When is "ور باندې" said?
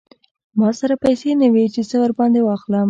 2.01-2.39